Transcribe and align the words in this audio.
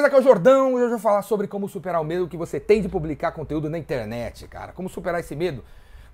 beleza? 0.00 0.06
Aqui 0.06 0.16
é 0.16 0.18
o 0.18 0.22
Jordão 0.22 0.70
e 0.70 0.74
hoje 0.74 0.84
eu 0.84 0.90
vou 0.90 0.98
falar 0.98 1.22
sobre 1.22 1.46
como 1.46 1.68
superar 1.68 2.00
o 2.00 2.04
medo 2.04 2.28
que 2.28 2.36
você 2.36 2.58
tem 2.58 2.80
de 2.80 2.88
publicar 2.88 3.32
conteúdo 3.32 3.68
na 3.68 3.78
internet, 3.78 4.46
cara. 4.48 4.72
Como 4.72 4.88
superar 4.88 5.20
esse 5.20 5.36
medo? 5.36 5.62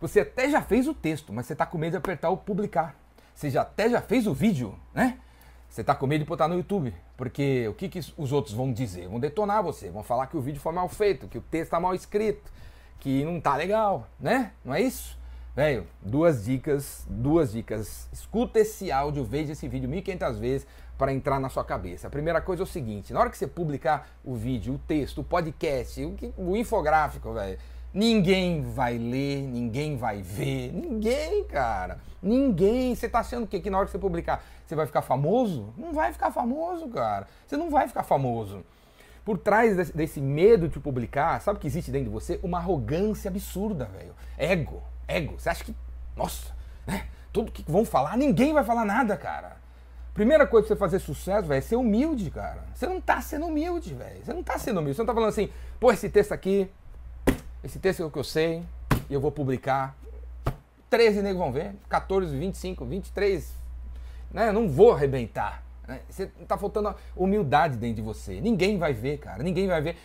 Você 0.00 0.20
até 0.20 0.50
já 0.50 0.60
fez 0.60 0.88
o 0.88 0.94
texto, 0.94 1.32
mas 1.32 1.46
você 1.46 1.54
tá 1.54 1.64
com 1.64 1.78
medo 1.78 1.92
de 1.92 1.96
apertar 1.96 2.30
o 2.30 2.36
publicar. 2.36 2.96
Você 3.34 3.48
já 3.50 3.62
até 3.62 3.88
já 3.88 4.00
fez 4.00 4.26
o 4.26 4.34
vídeo, 4.34 4.74
né? 4.92 5.18
Você 5.68 5.84
tá 5.84 5.94
com 5.94 6.06
medo 6.06 6.24
de 6.24 6.28
botar 6.28 6.48
no 6.48 6.56
YouTube, 6.56 6.94
porque 7.16 7.68
o 7.68 7.74
que, 7.74 7.88
que 7.88 8.00
os 8.16 8.32
outros 8.32 8.54
vão 8.54 8.72
dizer? 8.72 9.08
Vão 9.08 9.20
detonar 9.20 9.62
você, 9.62 9.90
vão 9.90 10.02
falar 10.02 10.26
que 10.26 10.36
o 10.36 10.40
vídeo 10.40 10.60
foi 10.60 10.72
mal 10.72 10.88
feito, 10.88 11.28
que 11.28 11.38
o 11.38 11.42
texto 11.42 11.70
tá 11.70 11.80
mal 11.80 11.94
escrito, 11.94 12.50
que 12.98 13.24
não 13.24 13.40
tá 13.40 13.56
legal, 13.56 14.08
né? 14.18 14.52
Não 14.64 14.74
é 14.74 14.80
isso? 14.80 15.18
Velho, 15.56 15.86
duas 16.02 16.44
dicas, 16.44 17.06
duas 17.08 17.50
dicas. 17.50 18.10
Escuta 18.12 18.58
esse 18.58 18.92
áudio, 18.92 19.24
veja 19.24 19.52
esse 19.52 19.66
vídeo 19.66 19.88
1500 19.88 20.38
vezes 20.38 20.66
para 20.98 21.14
entrar 21.14 21.40
na 21.40 21.48
sua 21.48 21.64
cabeça. 21.64 22.08
A 22.08 22.10
primeira 22.10 22.42
coisa 22.42 22.62
é 22.62 22.64
o 22.64 22.66
seguinte: 22.66 23.10
na 23.10 23.20
hora 23.20 23.30
que 23.30 23.38
você 23.38 23.46
publicar 23.46 24.06
o 24.22 24.34
vídeo, 24.34 24.74
o 24.74 24.78
texto, 24.78 25.22
o 25.22 25.24
podcast, 25.24 26.04
o, 26.04 26.14
o 26.36 26.56
infográfico, 26.58 27.32
velho, 27.32 27.58
ninguém 27.94 28.60
vai 28.60 28.98
ler, 28.98 29.48
ninguém 29.48 29.96
vai 29.96 30.20
ver, 30.20 30.72
ninguém, 30.74 31.42
cara. 31.44 32.00
Ninguém. 32.22 32.94
Você 32.94 33.08
tá 33.08 33.20
achando 33.20 33.46
que, 33.46 33.58
que 33.58 33.70
na 33.70 33.78
hora 33.78 33.86
que 33.86 33.92
você 33.92 33.98
publicar 33.98 34.44
você 34.66 34.74
vai 34.74 34.84
ficar 34.84 35.00
famoso? 35.00 35.72
Não 35.78 35.94
vai 35.94 36.12
ficar 36.12 36.30
famoso, 36.30 36.86
cara. 36.88 37.26
Você 37.46 37.56
não 37.56 37.70
vai 37.70 37.88
ficar 37.88 38.02
famoso. 38.02 38.62
Por 39.24 39.38
trás 39.38 39.90
desse, 39.90 40.20
medo 40.20 40.68
de 40.68 40.78
publicar, 40.78 41.40
sabe 41.40 41.56
o 41.56 41.60
que 41.60 41.66
existe 41.66 41.90
dentro 41.90 42.08
de 42.08 42.12
você? 42.12 42.38
Uma 42.42 42.58
arrogância 42.58 43.30
absurda, 43.30 43.86
velho. 43.86 44.14
Ego. 44.36 44.82
Ego. 45.08 45.38
Você 45.38 45.48
acha 45.48 45.64
que, 45.64 45.74
nossa, 46.16 46.54
né? 46.86 47.06
Tudo 47.32 47.52
que 47.52 47.64
vão 47.70 47.84
falar, 47.84 48.16
ninguém 48.16 48.52
vai 48.52 48.64
falar 48.64 48.84
nada, 48.84 49.16
cara. 49.16 49.56
Primeira 50.14 50.46
coisa 50.46 50.66
pra 50.66 50.74
você 50.74 50.78
fazer 50.78 50.98
sucesso, 50.98 51.46
velho, 51.46 51.58
é 51.58 51.60
ser 51.60 51.76
humilde, 51.76 52.30
cara. 52.30 52.64
Você 52.74 52.86
não 52.86 53.00
tá 53.00 53.20
sendo 53.20 53.46
humilde, 53.46 53.92
velho. 53.92 54.24
Você 54.24 54.32
não 54.32 54.42
tá 54.42 54.58
sendo 54.58 54.80
humilde. 54.80 54.96
Você 54.96 55.02
não 55.02 55.06
tá 55.06 55.12
falando 55.12 55.28
assim, 55.28 55.50
pô, 55.78 55.92
esse 55.92 56.08
texto 56.08 56.32
aqui, 56.32 56.70
esse 57.62 57.78
texto 57.78 58.02
é 58.02 58.06
o 58.06 58.10
que 58.10 58.18
eu 58.18 58.24
sei, 58.24 58.64
e 59.10 59.14
eu 59.14 59.20
vou 59.20 59.30
publicar. 59.30 59.94
13 60.88 61.20
negros 61.20 61.38
vão 61.38 61.52
ver, 61.52 61.74
14, 61.88 62.34
25, 62.34 62.84
23, 62.84 63.52
né? 64.30 64.48
Eu 64.48 64.52
não 64.52 64.68
vou 64.68 64.92
arrebentar. 64.92 65.62
Né? 65.86 66.00
Você 66.08 66.26
tá 66.48 66.56
faltando 66.56 66.94
humildade 67.14 67.76
dentro 67.76 67.96
de 67.96 68.02
você. 68.02 68.40
Ninguém 68.40 68.78
vai 68.78 68.92
ver, 68.92 69.18
cara. 69.18 69.42
Ninguém 69.42 69.66
vai 69.66 69.82
ver. 69.82 69.96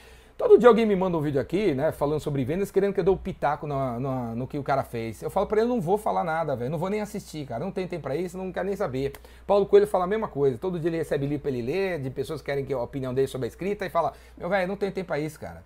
Todo 0.42 0.58
dia 0.58 0.68
alguém 0.68 0.88
me 0.88 0.96
manda 0.96 1.16
um 1.16 1.22
vídeo 1.22 1.40
aqui, 1.40 1.76
né, 1.76 1.92
falando 1.92 2.20
sobre 2.20 2.44
vendas, 2.44 2.72
querendo 2.72 2.96
que 2.96 3.00
eu 3.00 3.04
dê 3.04 3.12
o 3.12 3.14
um 3.14 3.18
pitaco 3.18 3.68
no, 3.68 4.00
no, 4.00 4.36
no, 4.36 4.48
que 4.48 4.58
o 4.58 4.64
cara 4.64 4.84
fez. 4.84 5.22
Eu 5.22 5.30
falo 5.30 5.46
para 5.46 5.62
ele, 5.62 5.70
não 5.70 5.80
vou 5.80 6.00
falar 6.00 6.24
nada, 6.24 6.56
velho, 6.56 6.72
não 6.72 6.80
vou 6.80 6.90
nem 6.90 7.00
assistir, 7.00 7.46
cara, 7.46 7.64
não 7.64 7.72
tem 7.72 7.88
tempo 7.88 8.02
pra 8.02 8.16
isso, 8.16 8.40
não 8.40 8.52
quero 8.52 8.66
nem 8.66 8.76
saber. 8.76 9.14
Paulo 9.46 9.68
Coelho 9.68 9.86
fala 9.86 10.06
a 10.06 10.08
mesma 10.08 10.28
coisa, 10.28 10.58
todo 10.58 10.80
dia 10.80 10.90
ele 10.90 10.98
recebe 10.98 11.28
livro 11.28 11.44
pra 11.44 11.52
ele 11.52 11.62
ler, 11.62 12.02
de 12.02 12.10
pessoas 12.10 12.42
que 12.42 12.48
querem 12.48 12.66
que 12.66 12.74
a 12.74 12.82
opinião 12.82 13.14
dele 13.14 13.28
sobre 13.28 13.46
a 13.46 13.50
escrita, 13.50 13.86
e 13.86 13.90
fala, 13.92 14.14
meu 14.36 14.50
velho, 14.50 14.68
não 14.68 14.76
tem 14.76 14.90
tempo 14.90 15.10
pra 15.10 15.20
isso, 15.20 15.40
cara. 15.40 15.64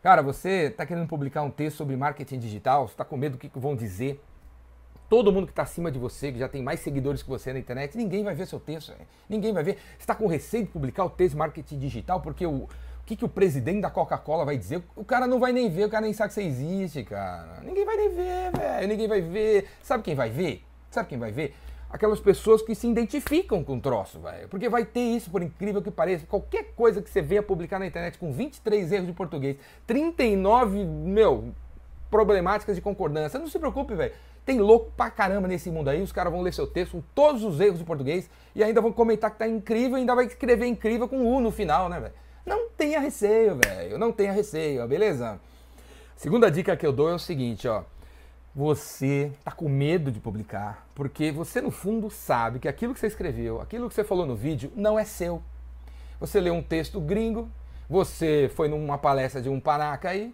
Cara, 0.00 0.22
você 0.22 0.70
tá 0.70 0.86
querendo 0.86 1.08
publicar 1.08 1.42
um 1.42 1.50
texto 1.50 1.78
sobre 1.78 1.96
marketing 1.96 2.38
digital, 2.38 2.86
você 2.86 2.94
tá 2.94 3.04
com 3.04 3.16
medo 3.16 3.32
do 3.32 3.38
que 3.38 3.50
vão 3.58 3.74
dizer, 3.74 4.22
todo 5.08 5.32
mundo 5.32 5.46
que 5.46 5.52
está 5.52 5.64
acima 5.64 5.90
de 5.90 5.98
você, 5.98 6.30
que 6.30 6.38
já 6.38 6.48
tem 6.48 6.62
mais 6.62 6.78
seguidores 6.78 7.20
que 7.20 7.28
você 7.28 7.52
na 7.52 7.58
internet, 7.58 7.96
ninguém 7.96 8.22
vai 8.22 8.34
ver 8.34 8.46
seu 8.46 8.60
texto. 8.60 8.92
Ninguém 9.28 9.52
vai 9.52 9.62
ver. 9.62 9.74
Você 9.74 10.00
está 10.00 10.14
com 10.14 10.26
receio 10.26 10.64
de 10.64 10.70
publicar 10.70 11.04
o 11.04 11.10
texto 11.10 11.36
marketing 11.36 11.78
digital 11.78 12.20
porque 12.20 12.46
o, 12.46 12.68
o 13.04 13.06
que, 13.06 13.16
que 13.16 13.24
o 13.24 13.28
presidente 13.28 13.82
da 13.82 13.90
Coca-Cola 13.90 14.46
vai 14.46 14.56
dizer? 14.56 14.82
O 14.96 15.04
cara 15.04 15.26
não 15.26 15.38
vai 15.38 15.52
nem 15.52 15.68
ver, 15.68 15.84
o 15.84 15.90
cara 15.90 16.04
nem 16.06 16.14
sabe 16.14 16.28
que 16.28 16.34
você 16.36 16.42
existe, 16.42 17.04
cara. 17.04 17.60
Ninguém 17.62 17.84
vai 17.84 17.96
nem 17.98 18.08
ver, 18.08 18.50
velho. 18.50 18.88
Ninguém 18.88 19.06
vai 19.06 19.20
ver. 19.20 19.68
Sabe 19.82 20.02
quem 20.02 20.14
vai 20.14 20.30
ver? 20.30 20.64
Sabe 20.90 21.10
quem 21.10 21.18
vai 21.18 21.30
ver? 21.30 21.54
Aquelas 21.90 22.18
pessoas 22.18 22.62
que 22.62 22.74
se 22.74 22.88
identificam 22.88 23.62
com 23.62 23.76
o 23.76 23.80
troço, 23.80 24.18
velho. 24.20 24.48
Porque 24.48 24.70
vai 24.70 24.86
ter 24.86 25.02
isso, 25.02 25.30
por 25.30 25.42
incrível 25.42 25.82
que 25.82 25.90
pareça. 25.90 26.24
Qualquer 26.24 26.72
coisa 26.74 27.02
que 27.02 27.10
você 27.10 27.20
venha 27.20 27.42
publicar 27.42 27.78
na 27.78 27.86
internet 27.86 28.16
com 28.16 28.32
23 28.32 28.90
erros 28.90 29.06
de 29.06 29.12
português, 29.12 29.58
39, 29.86 30.82
meu, 30.82 31.52
problemáticas 32.10 32.74
de 32.74 32.80
concordância. 32.80 33.38
Não 33.38 33.48
se 33.48 33.58
preocupe, 33.58 33.94
velho. 33.94 34.14
Tem 34.46 34.58
louco 34.58 34.92
pra 34.96 35.10
caramba 35.10 35.46
nesse 35.46 35.70
mundo 35.70 35.90
aí. 35.90 36.00
Os 36.00 36.10
caras 36.10 36.32
vão 36.32 36.40
ler 36.40 36.54
seu 36.54 36.66
texto 36.66 36.92
com 36.92 37.02
todos 37.14 37.44
os 37.44 37.60
erros 37.60 37.80
de 37.80 37.84
português 37.84 38.30
e 38.54 38.64
ainda 38.64 38.80
vão 38.80 38.92
comentar 38.92 39.30
que 39.30 39.38
tá 39.38 39.46
incrível 39.46 39.98
e 39.98 40.00
ainda 40.00 40.14
vai 40.14 40.24
escrever 40.24 40.64
incrível 40.64 41.06
com 41.06 41.18
U 41.22 41.38
no 41.38 41.50
final, 41.50 41.90
né, 41.90 42.00
velho? 42.00 42.14
Não 42.44 42.68
tenha 42.70 43.00
receio, 43.00 43.56
velho. 43.56 43.98
Não 43.98 44.12
tenha 44.12 44.32
receio, 44.32 44.86
beleza? 44.86 45.40
Segunda 46.16 46.50
dica 46.50 46.76
que 46.76 46.86
eu 46.86 46.92
dou 46.92 47.08
é 47.08 47.14
o 47.14 47.18
seguinte, 47.18 47.66
ó. 47.66 47.82
Você 48.54 49.32
tá 49.44 49.50
com 49.50 49.68
medo 49.68 50.12
de 50.12 50.20
publicar 50.20 50.86
porque 50.94 51.32
você 51.32 51.60
no 51.60 51.72
fundo 51.72 52.08
sabe 52.08 52.60
que 52.60 52.68
aquilo 52.68 52.94
que 52.94 53.00
você 53.00 53.08
escreveu, 53.08 53.60
aquilo 53.60 53.88
que 53.88 53.94
você 53.94 54.04
falou 54.04 54.24
no 54.24 54.36
vídeo 54.36 54.70
não 54.76 54.96
é 54.96 55.04
seu. 55.04 55.42
Você 56.20 56.40
leu 56.40 56.54
um 56.54 56.62
texto 56.62 57.00
gringo, 57.00 57.50
você 57.88 58.48
foi 58.54 58.68
numa 58.68 58.96
palestra 58.96 59.42
de 59.42 59.48
um 59.48 59.58
panaca 59.58 60.10
aí, 60.10 60.32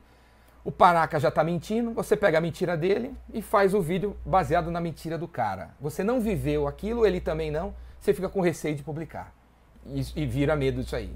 o 0.62 0.70
panaca 0.70 1.18
já 1.18 1.30
tá 1.30 1.42
mentindo, 1.42 1.94
você 1.94 2.14
pega 2.14 2.36
a 2.36 2.40
mentira 2.42 2.76
dele 2.76 3.14
e 3.32 3.40
faz 3.40 3.72
o 3.72 3.80
vídeo 3.80 4.14
baseado 4.24 4.70
na 4.70 4.82
mentira 4.82 5.16
do 5.16 5.26
cara. 5.26 5.70
Você 5.80 6.04
não 6.04 6.20
viveu 6.20 6.68
aquilo, 6.68 7.06
ele 7.06 7.20
também 7.20 7.50
não, 7.50 7.74
você 7.98 8.12
fica 8.12 8.28
com 8.28 8.42
receio 8.42 8.76
de 8.76 8.82
publicar. 8.82 9.34
E, 9.86 10.04
e 10.14 10.26
vira 10.26 10.54
medo 10.54 10.82
disso 10.82 10.94
aí. 10.94 11.10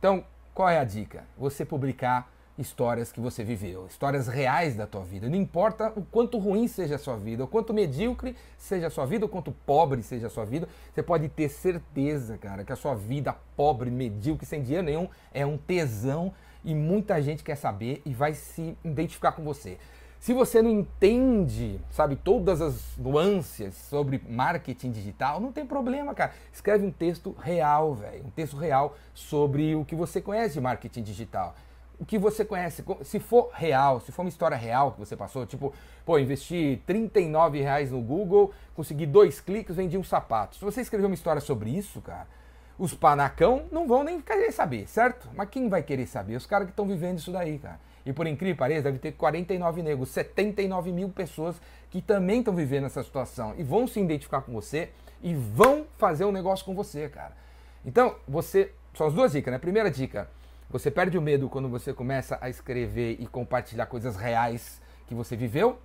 Então, 0.00 0.24
qual 0.54 0.70
é 0.70 0.78
a 0.78 0.84
dica? 0.84 1.24
Você 1.36 1.62
publicar 1.62 2.32
histórias 2.56 3.12
que 3.12 3.20
você 3.20 3.44
viveu, 3.44 3.86
histórias 3.86 4.28
reais 4.28 4.74
da 4.74 4.86
tua 4.86 5.02
vida. 5.02 5.28
Não 5.28 5.36
importa 5.36 5.92
o 5.94 6.02
quanto 6.02 6.38
ruim 6.38 6.66
seja 6.66 6.94
a 6.94 6.98
sua 6.98 7.18
vida, 7.18 7.44
o 7.44 7.46
quanto 7.46 7.74
medíocre 7.74 8.34
seja 8.56 8.86
a 8.86 8.90
sua 8.90 9.04
vida, 9.04 9.26
o 9.26 9.28
quanto 9.28 9.52
pobre 9.52 10.02
seja 10.02 10.28
a 10.28 10.30
sua 10.30 10.46
vida, 10.46 10.66
você 10.94 11.02
pode 11.02 11.28
ter 11.28 11.50
certeza, 11.50 12.38
cara, 12.38 12.64
que 12.64 12.72
a 12.72 12.76
sua 12.76 12.94
vida 12.94 13.36
pobre, 13.54 13.90
medíocre, 13.90 14.46
sem 14.46 14.62
dinheiro 14.62 14.86
nenhum, 14.86 15.06
é 15.34 15.44
um 15.44 15.58
tesão 15.58 16.32
e 16.64 16.74
muita 16.74 17.20
gente 17.20 17.44
quer 17.44 17.56
saber 17.56 18.00
e 18.06 18.14
vai 18.14 18.32
se 18.32 18.76
identificar 18.82 19.32
com 19.32 19.44
você. 19.44 19.76
Se 20.20 20.34
você 20.34 20.60
não 20.60 20.68
entende, 20.68 21.80
sabe, 21.90 22.14
todas 22.14 22.60
as 22.60 22.94
nuances 22.98 23.74
sobre 23.74 24.22
marketing 24.28 24.90
digital, 24.90 25.40
não 25.40 25.50
tem 25.50 25.64
problema, 25.64 26.14
cara. 26.14 26.32
Escreve 26.52 26.84
um 26.84 26.90
texto 26.90 27.34
real, 27.40 27.94
velho. 27.94 28.26
Um 28.26 28.30
texto 28.30 28.54
real 28.58 28.94
sobre 29.14 29.74
o 29.74 29.82
que 29.82 29.94
você 29.94 30.20
conhece 30.20 30.52
de 30.54 30.60
marketing 30.60 31.02
digital. 31.02 31.54
O 31.98 32.04
que 32.04 32.18
você 32.18 32.44
conhece, 32.44 32.84
se 33.02 33.18
for 33.18 33.48
real, 33.54 33.98
se 33.98 34.12
for 34.12 34.20
uma 34.20 34.28
história 34.28 34.58
real 34.58 34.92
que 34.92 34.98
você 34.98 35.16
passou, 35.16 35.46
tipo, 35.46 35.72
pô, 36.04 36.18
investi 36.18 36.82
39 36.86 37.58
reais 37.58 37.90
no 37.90 38.02
Google, 38.02 38.52
consegui 38.74 39.06
dois 39.06 39.40
cliques, 39.40 39.74
vendi 39.74 39.96
um 39.96 40.04
sapato. 40.04 40.56
Se 40.56 40.64
você 40.64 40.82
escrever 40.82 41.06
uma 41.06 41.14
história 41.14 41.40
sobre 41.40 41.70
isso, 41.70 41.98
cara, 42.02 42.26
os 42.78 42.92
panacão 42.92 43.64
não 43.72 43.88
vão 43.88 44.04
nem 44.04 44.20
querer 44.20 44.52
saber, 44.52 44.86
certo? 44.86 45.30
Mas 45.34 45.48
quem 45.48 45.70
vai 45.70 45.82
querer 45.82 46.06
saber? 46.06 46.36
Os 46.36 46.44
caras 46.44 46.66
que 46.66 46.72
estão 46.72 46.86
vivendo 46.86 47.18
isso 47.18 47.32
daí, 47.32 47.58
cara. 47.58 47.80
E 48.04 48.12
por 48.12 48.26
incrível 48.26 48.54
que 48.54 48.58
pareça, 48.58 48.82
deve 48.82 48.98
ter 48.98 49.12
49 49.12 49.82
negros, 49.82 50.08
79 50.10 50.92
mil 50.92 51.08
pessoas 51.10 51.60
que 51.90 52.00
também 52.00 52.38
estão 52.38 52.54
vivendo 52.54 52.86
essa 52.86 53.02
situação 53.02 53.54
e 53.58 53.62
vão 53.62 53.86
se 53.86 54.00
identificar 54.00 54.40
com 54.42 54.52
você 54.52 54.90
e 55.22 55.34
vão 55.34 55.86
fazer 55.98 56.24
um 56.24 56.32
negócio 56.32 56.64
com 56.64 56.74
você, 56.74 57.08
cara. 57.08 57.36
Então, 57.84 58.16
você. 58.26 58.72
São 58.94 59.06
as 59.06 59.14
duas 59.14 59.32
dicas, 59.32 59.52
né? 59.52 59.58
Primeira 59.58 59.90
dica: 59.90 60.28
você 60.68 60.90
perde 60.90 61.18
o 61.18 61.22
medo 61.22 61.48
quando 61.48 61.68
você 61.68 61.92
começa 61.92 62.38
a 62.40 62.48
escrever 62.48 63.16
e 63.20 63.26
compartilhar 63.26 63.86
coisas 63.86 64.16
reais 64.16 64.80
que 65.06 65.14
você 65.14 65.36
viveu, 65.36 65.78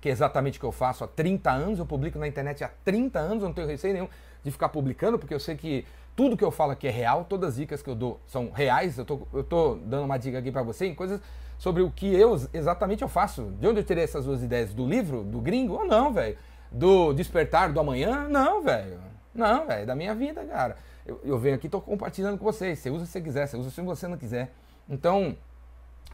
que 0.00 0.08
é 0.08 0.12
exatamente 0.12 0.58
o 0.58 0.60
que 0.60 0.66
eu 0.66 0.72
faço 0.72 1.04
há 1.04 1.08
30 1.08 1.50
anos. 1.50 1.78
Eu 1.78 1.86
publico 1.86 2.18
na 2.18 2.26
internet 2.26 2.62
há 2.64 2.70
30 2.84 3.18
anos, 3.18 3.42
eu 3.42 3.48
não 3.48 3.54
tenho 3.54 3.66
receio 3.66 3.94
nenhum 3.94 4.08
de 4.42 4.50
ficar 4.50 4.68
publicando, 4.68 5.18
porque 5.18 5.34
eu 5.34 5.40
sei 5.40 5.56
que 5.56 5.84
tudo 6.14 6.36
que 6.36 6.44
eu 6.44 6.50
falo 6.50 6.72
aqui 6.72 6.86
é 6.86 6.90
real, 6.90 7.24
todas 7.24 7.50
as 7.50 7.56
dicas 7.56 7.82
que 7.82 7.90
eu 7.90 7.94
dou 7.94 8.20
são 8.26 8.50
reais. 8.50 8.96
Eu 8.96 9.04
tô, 9.04 9.26
eu 9.32 9.44
tô 9.44 9.74
dando 9.74 10.04
uma 10.04 10.16
dica 10.16 10.38
aqui 10.38 10.50
para 10.50 10.62
você 10.62 10.86
em 10.86 10.94
coisas 10.94 11.20
sobre 11.58 11.82
o 11.82 11.90
que 11.90 12.14
eu 12.14 12.40
exatamente 12.52 13.02
eu 13.02 13.08
faço. 13.08 13.52
De 13.60 13.66
onde 13.66 13.80
eu 13.80 13.84
tirei 13.84 14.04
essas 14.04 14.24
duas 14.24 14.42
ideias? 14.42 14.72
Do 14.72 14.86
livro? 14.86 15.22
Do 15.22 15.40
gringo? 15.40 15.74
Ou 15.74 15.84
não, 15.84 16.12
velho? 16.12 16.36
Do 16.70 17.12
despertar 17.12 17.72
do 17.72 17.80
amanhã? 17.80 18.28
Não, 18.28 18.62
velho. 18.62 18.98
Não, 19.34 19.66
velho. 19.66 19.86
Da 19.86 19.94
minha 19.94 20.14
vida, 20.14 20.44
cara. 20.44 20.76
Eu, 21.04 21.20
eu 21.22 21.38
venho 21.38 21.54
aqui 21.54 21.66
e 21.66 21.70
tô 21.70 21.80
compartilhando 21.80 22.38
com 22.38 22.44
vocês. 22.44 22.78
Você 22.78 22.90
usa 22.90 23.04
se 23.04 23.12
você 23.12 23.20
quiser, 23.20 23.46
você 23.46 23.56
usa 23.56 23.70
se 23.70 23.80
você 23.82 24.08
não 24.08 24.16
quiser. 24.16 24.52
Então, 24.88 25.36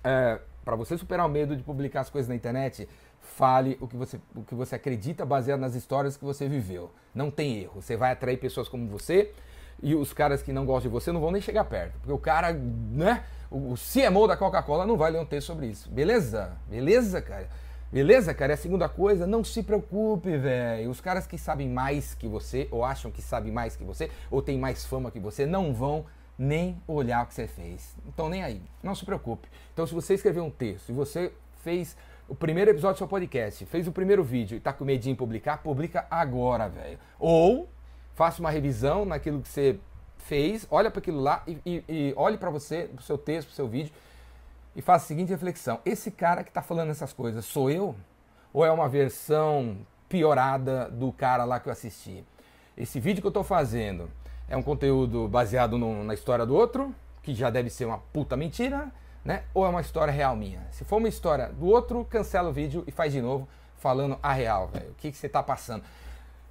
é, 0.02 0.38
para 0.64 0.76
você 0.76 0.96
superar 0.96 1.26
o 1.26 1.28
medo 1.28 1.56
de 1.56 1.62
publicar 1.62 2.00
as 2.00 2.10
coisas 2.10 2.28
na 2.28 2.34
internet, 2.34 2.88
fale 3.20 3.76
o 3.80 3.88
que, 3.88 3.96
você, 3.96 4.20
o 4.34 4.42
que 4.42 4.54
você 4.54 4.76
acredita 4.76 5.24
baseado 5.24 5.60
nas 5.60 5.74
histórias 5.74 6.16
que 6.16 6.24
você 6.24 6.48
viveu. 6.48 6.90
Não 7.14 7.30
tem 7.30 7.58
erro. 7.58 7.80
Você 7.80 7.96
vai 7.96 8.12
atrair 8.12 8.36
pessoas 8.36 8.68
como 8.68 8.86
você 8.88 9.32
e 9.82 9.94
os 9.94 10.12
caras 10.12 10.42
que 10.42 10.52
não 10.52 10.64
gostam 10.64 10.90
de 10.90 10.94
você 10.94 11.10
não 11.10 11.20
vão 11.20 11.30
nem 11.30 11.42
chegar 11.42 11.64
perto. 11.64 11.94
Porque 11.98 12.12
o 12.12 12.18
cara, 12.18 12.52
né? 12.52 13.24
O, 13.50 13.74
CMO 13.74 14.26
da 14.26 14.36
Coca-Cola 14.36 14.86
não 14.86 14.96
vai 14.96 15.10
ler 15.10 15.20
um 15.20 15.26
texto 15.26 15.48
sobre 15.48 15.66
isso. 15.66 15.90
Beleza? 15.90 16.56
Beleza, 16.68 17.20
cara? 17.20 17.48
Beleza, 17.92 18.32
cara? 18.32 18.52
E 18.52 18.54
a 18.54 18.56
segunda 18.56 18.88
coisa, 18.88 19.26
não 19.26 19.44
se 19.44 19.62
preocupe, 19.62 20.38
velho. 20.38 20.90
Os 20.90 21.00
caras 21.00 21.26
que 21.26 21.36
sabem 21.36 21.68
mais 21.68 22.14
que 22.14 22.26
você, 22.26 22.66
ou 22.70 22.82
acham 22.82 23.10
que 23.10 23.20
sabem 23.20 23.52
mais 23.52 23.76
que 23.76 23.84
você, 23.84 24.10
ou 24.30 24.40
têm 24.40 24.58
mais 24.58 24.86
fama 24.86 25.10
que 25.10 25.20
você, 25.20 25.44
não 25.44 25.74
vão 25.74 26.06
nem 26.42 26.82
olhar 26.88 27.22
o 27.22 27.26
que 27.26 27.34
você 27.34 27.46
fez. 27.46 27.96
Então, 28.06 28.28
nem 28.28 28.42
aí. 28.42 28.60
Não 28.82 28.94
se 28.94 29.04
preocupe. 29.04 29.48
Então, 29.72 29.86
se 29.86 29.94
você 29.94 30.14
escreveu 30.14 30.44
um 30.44 30.50
texto, 30.50 30.86
se 30.86 30.92
você 30.92 31.32
fez 31.62 31.96
o 32.28 32.34
primeiro 32.34 32.70
episódio 32.70 32.96
do 32.96 32.98
seu 32.98 33.08
podcast, 33.08 33.64
fez 33.66 33.86
o 33.86 33.92
primeiro 33.92 34.24
vídeo 34.24 34.56
e 34.56 34.60
tá 34.60 34.72
com 34.72 34.84
medinho 34.84 35.12
em 35.12 35.16
publicar, 35.16 35.58
publica 35.58 36.04
agora, 36.10 36.68
velho. 36.68 36.98
Ou 37.18 37.68
faça 38.14 38.40
uma 38.40 38.50
revisão 38.50 39.04
naquilo 39.04 39.40
que 39.40 39.48
você 39.48 39.78
fez, 40.18 40.66
olha 40.70 40.90
para 40.90 40.98
aquilo 40.98 41.20
lá 41.20 41.42
e, 41.46 41.58
e, 41.64 41.84
e 41.88 42.14
olhe 42.16 42.36
para 42.36 42.50
você, 42.50 42.88
para 42.92 43.00
o 43.00 43.04
seu 43.04 43.16
texto, 43.16 43.48
para 43.48 43.52
o 43.52 43.56
seu 43.56 43.68
vídeo 43.68 43.92
e 44.74 44.82
faça 44.82 45.04
a 45.04 45.08
seguinte 45.08 45.28
reflexão: 45.28 45.80
esse 45.84 46.10
cara 46.10 46.42
que 46.42 46.50
está 46.50 46.62
falando 46.62 46.90
essas 46.90 47.12
coisas 47.12 47.44
sou 47.44 47.70
eu? 47.70 47.94
Ou 48.52 48.64
é 48.64 48.70
uma 48.70 48.88
versão 48.88 49.78
piorada 50.08 50.90
do 50.90 51.10
cara 51.12 51.44
lá 51.44 51.58
que 51.58 51.68
eu 51.68 51.72
assisti? 51.72 52.24
Esse 52.76 53.00
vídeo 53.00 53.20
que 53.20 53.26
eu 53.26 53.30
estou 53.30 53.44
fazendo 53.44 54.10
é 54.48 54.56
um 54.56 54.62
conteúdo 54.62 55.28
baseado 55.28 55.78
no, 55.78 56.04
na 56.04 56.14
história 56.14 56.44
do 56.44 56.54
outro, 56.54 56.94
que 57.22 57.34
já 57.34 57.50
deve 57.50 57.70
ser 57.70 57.84
uma 57.84 57.98
puta 57.98 58.36
mentira, 58.36 58.90
né? 59.24 59.44
Ou 59.54 59.64
é 59.64 59.68
uma 59.68 59.80
história 59.80 60.12
real 60.12 60.36
minha? 60.36 60.60
Se 60.70 60.84
for 60.84 60.96
uma 60.96 61.08
história 61.08 61.48
do 61.48 61.66
outro, 61.66 62.04
cancela 62.04 62.50
o 62.50 62.52
vídeo 62.52 62.84
e 62.86 62.90
faz 62.90 63.12
de 63.12 63.20
novo 63.20 63.48
falando 63.76 64.18
a 64.22 64.32
real, 64.32 64.68
velho. 64.68 64.90
O 64.90 64.94
que, 64.94 65.10
que 65.10 65.16
você 65.16 65.26
está 65.26 65.42
passando? 65.42 65.82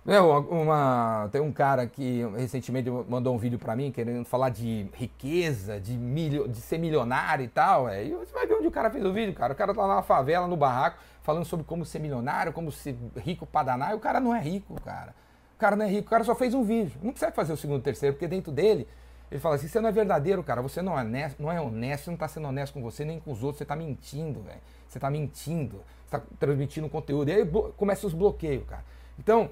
Meu, 0.03 0.31
uma, 0.49 1.29
tem 1.31 1.39
um 1.39 1.51
cara 1.51 1.85
que 1.85 2.25
recentemente 2.35 2.89
mandou 2.89 3.35
um 3.35 3.37
vídeo 3.37 3.59
para 3.59 3.75
mim 3.75 3.91
querendo 3.91 4.25
falar 4.25 4.49
de 4.49 4.89
riqueza, 4.95 5.79
de, 5.79 5.95
milho, 5.95 6.47
de 6.47 6.59
ser 6.59 6.79
milionário 6.79 7.45
e 7.45 7.47
tal. 7.47 7.87
É. 7.87 8.03
E 8.03 8.13
você 8.15 8.33
vai 8.33 8.47
ver 8.47 8.55
onde 8.55 8.67
o 8.67 8.71
cara 8.71 8.89
fez 8.89 9.05
o 9.05 9.13
vídeo, 9.13 9.33
cara. 9.35 9.53
O 9.53 9.55
cara 9.55 9.75
tá 9.75 9.85
lá 9.85 9.97
na 9.97 10.01
favela, 10.01 10.47
no 10.47 10.57
barraco, 10.57 10.97
falando 11.21 11.45
sobre 11.45 11.65
como 11.67 11.85
ser 11.85 11.99
milionário, 11.99 12.51
como 12.51 12.71
ser 12.71 12.97
rico 13.17 13.45
pra 13.45 13.61
danar. 13.61 13.91
E 13.91 13.93
o 13.93 13.99
cara 13.99 14.19
não 14.19 14.35
é 14.35 14.41
rico, 14.41 14.73
cara. 14.81 15.13
Cara 15.61 15.75
não 15.75 15.85
é 15.85 15.89
rico, 15.89 16.07
o 16.07 16.09
cara 16.09 16.23
só 16.23 16.33
fez 16.33 16.55
um 16.55 16.63
vídeo. 16.63 16.99
Não 17.03 17.11
precisa 17.11 17.31
fazer 17.31 17.53
o 17.53 17.55
segundo, 17.55 17.83
terceiro, 17.83 18.15
porque 18.15 18.27
dentro 18.27 18.51
dele 18.51 18.87
ele 19.29 19.39
fala 19.39 19.53
assim: 19.53 19.67
você 19.67 19.79
não 19.79 19.89
é 19.89 19.91
verdadeiro, 19.91 20.43
cara. 20.43 20.59
Você 20.59 20.81
não 20.81 20.97
é 20.97 21.03
honesto, 21.03 21.39
não 21.39 21.51
é 21.51 21.61
honesto, 21.61 22.05
você 22.05 22.09
não 22.09 22.17
tá 22.17 22.27
sendo 22.27 22.47
honesto 22.47 22.73
com 22.73 22.81
você 22.81 23.05
nem 23.05 23.19
com 23.19 23.31
os 23.31 23.43
outros. 23.43 23.59
Você 23.59 23.65
tá 23.65 23.75
mentindo, 23.75 24.41
velho. 24.41 24.59
Você 24.87 24.99
tá 24.99 25.11
mentindo. 25.11 25.83
Você 26.03 26.17
tá 26.17 26.23
transmitindo 26.39 26.89
conteúdo. 26.89 27.29
E 27.29 27.33
aí 27.33 27.47
começa 27.77 28.07
os 28.07 28.13
bloqueios, 28.15 28.63
cara. 28.67 28.83
Então 29.19 29.51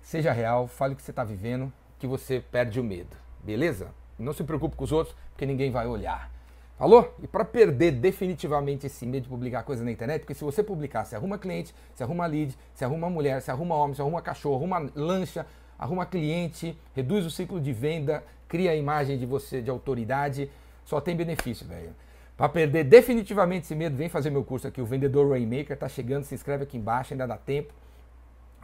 seja 0.00 0.32
real, 0.32 0.66
fale 0.66 0.94
o 0.94 0.96
que 0.96 1.02
você 1.02 1.10
está 1.10 1.22
vivendo, 1.22 1.70
que 1.98 2.06
você 2.06 2.40
perde 2.40 2.80
o 2.80 2.84
medo, 2.84 3.14
beleza? 3.42 3.88
Não 4.18 4.32
se 4.32 4.44
preocupe 4.44 4.76
com 4.76 4.84
os 4.84 4.92
outros, 4.92 5.14
porque 5.32 5.44
ninguém 5.44 5.70
vai 5.70 5.86
olhar. 5.86 6.30
Falou? 6.76 7.14
E 7.22 7.26
para 7.28 7.44
perder 7.44 7.92
definitivamente 7.92 8.86
esse 8.86 9.06
medo 9.06 9.24
de 9.24 9.28
publicar 9.28 9.62
coisa 9.62 9.84
na 9.84 9.92
internet, 9.92 10.20
porque 10.20 10.34
se 10.34 10.42
você 10.42 10.62
publicar, 10.62 11.04
se 11.04 11.14
arruma 11.14 11.38
cliente, 11.38 11.72
se 11.94 12.02
arruma 12.02 12.26
lead, 12.26 12.56
se 12.74 12.84
arruma 12.84 13.08
mulher, 13.08 13.40
se 13.40 13.50
arruma 13.50 13.76
homem, 13.76 13.94
se 13.94 14.02
arruma 14.02 14.20
cachorro, 14.20 14.56
arruma 14.56 14.90
lancha, 14.94 15.46
arruma 15.78 16.04
cliente, 16.04 16.76
reduz 16.94 17.24
o 17.24 17.30
ciclo 17.30 17.60
de 17.60 17.72
venda, 17.72 18.24
cria 18.48 18.72
a 18.72 18.76
imagem 18.76 19.16
de 19.16 19.24
você 19.24 19.62
de 19.62 19.70
autoridade, 19.70 20.50
só 20.84 21.00
tem 21.00 21.16
benefício, 21.16 21.66
velho. 21.66 21.94
Para 22.36 22.48
perder 22.48 22.82
definitivamente 22.82 23.64
esse 23.64 23.76
medo, 23.76 23.96
vem 23.96 24.08
fazer 24.08 24.30
meu 24.30 24.42
curso 24.42 24.66
aqui, 24.66 24.80
o 24.80 24.86
Vendedor 24.86 25.30
Rainmaker, 25.30 25.76
tá 25.76 25.88
chegando, 25.88 26.24
se 26.24 26.34
inscreve 26.34 26.64
aqui 26.64 26.76
embaixo, 26.76 27.14
ainda 27.14 27.26
dá 27.26 27.36
tempo. 27.36 27.72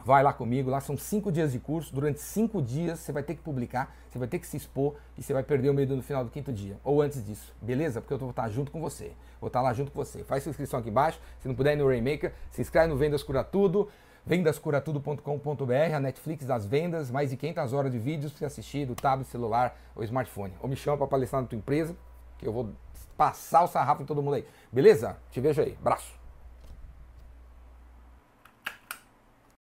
Vai 0.03 0.23
lá 0.23 0.33
comigo, 0.33 0.69
lá 0.69 0.81
são 0.81 0.97
cinco 0.97 1.31
dias 1.31 1.51
de 1.51 1.59
curso. 1.59 1.93
Durante 1.93 2.19
cinco 2.19 2.61
dias 2.61 2.99
você 2.99 3.11
vai 3.11 3.23
ter 3.23 3.35
que 3.35 3.41
publicar, 3.41 3.95
você 4.09 4.17
vai 4.17 4.27
ter 4.27 4.39
que 4.39 4.47
se 4.47 4.57
expor 4.57 4.95
e 5.17 5.21
você 5.21 5.33
vai 5.33 5.43
perder 5.43 5.69
o 5.69 5.73
medo 5.73 5.95
no 5.95 6.01
final 6.01 6.23
do 6.23 6.31
quinto 6.31 6.51
dia. 6.51 6.77
Ou 6.83 7.01
antes 7.01 7.23
disso, 7.25 7.53
beleza? 7.61 8.01
Porque 8.01 8.13
eu 8.13 8.17
vou 8.17 8.31
estar 8.31 8.49
junto 8.49 8.71
com 8.71 8.81
você. 8.81 9.13
Vou 9.39 9.47
estar 9.47 9.61
lá 9.61 9.73
junto 9.73 9.91
com 9.91 10.03
você. 10.03 10.23
Faz 10.23 10.43
sua 10.43 10.49
inscrição 10.49 10.79
aqui 10.79 10.89
embaixo. 10.89 11.19
Se 11.39 11.47
não 11.47 11.55
puder 11.55 11.73
ir 11.73 11.77
no 11.77 11.87
Rainmaker, 11.87 12.33
se 12.49 12.61
inscreve 12.61 12.87
no 12.87 12.97
Vendas 12.97 13.23
Cura 13.23 13.43
Tudo. 13.43 13.89
Vendascuratudo.com.br, 14.25 15.95
a 15.95 15.99
Netflix 15.99 16.45
das 16.45 16.65
vendas, 16.65 17.09
mais 17.09 17.31
de 17.31 17.37
500 17.37 17.73
horas 17.73 17.91
de 17.91 17.97
vídeos 17.97 18.31
para 18.31 18.39
você 18.39 18.45
assistir 18.45 18.85
do 18.85 18.93
tablet, 18.93 19.27
celular 19.27 19.75
ou 19.95 20.03
smartphone. 20.03 20.53
Ou 20.61 20.69
me 20.69 20.75
chama 20.75 20.97
para 20.97 21.07
palestrar 21.07 21.41
na 21.41 21.47
tua 21.47 21.57
empresa, 21.57 21.95
que 22.37 22.47
eu 22.47 22.53
vou 22.53 22.69
passar 23.17 23.63
o 23.63 23.67
sarrafo 23.67 24.03
em 24.03 24.05
todo 24.05 24.21
mundo 24.21 24.35
aí. 24.35 24.45
Beleza? 24.71 25.17
Te 25.31 25.41
vejo 25.41 25.61
aí. 25.61 25.75
Abraço. 25.79 26.20